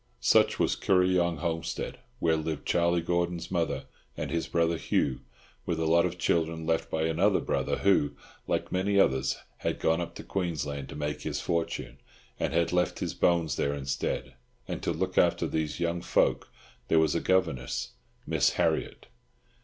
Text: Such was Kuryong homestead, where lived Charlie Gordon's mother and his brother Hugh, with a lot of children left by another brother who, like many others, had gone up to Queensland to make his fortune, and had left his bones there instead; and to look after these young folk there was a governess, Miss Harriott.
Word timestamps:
Such 0.19 0.57
was 0.57 0.75
Kuryong 0.75 1.37
homestead, 1.41 1.99
where 2.17 2.35
lived 2.35 2.65
Charlie 2.65 3.03
Gordon's 3.03 3.51
mother 3.51 3.85
and 4.17 4.31
his 4.31 4.47
brother 4.47 4.77
Hugh, 4.79 5.19
with 5.67 5.79
a 5.79 5.85
lot 5.85 6.07
of 6.07 6.17
children 6.17 6.65
left 6.65 6.89
by 6.89 7.03
another 7.03 7.39
brother 7.39 7.77
who, 7.77 8.13
like 8.47 8.71
many 8.71 8.99
others, 8.99 9.37
had 9.57 9.77
gone 9.79 10.01
up 10.01 10.15
to 10.15 10.23
Queensland 10.23 10.89
to 10.89 10.95
make 10.95 11.21
his 11.21 11.39
fortune, 11.39 11.99
and 12.39 12.51
had 12.51 12.73
left 12.73 12.97
his 12.97 13.13
bones 13.13 13.57
there 13.57 13.75
instead; 13.75 14.33
and 14.67 14.81
to 14.81 14.91
look 14.91 15.19
after 15.19 15.45
these 15.45 15.79
young 15.79 16.01
folk 16.01 16.51
there 16.87 16.97
was 16.97 17.13
a 17.13 17.19
governess, 17.21 17.91
Miss 18.25 18.53
Harriott. 18.53 19.05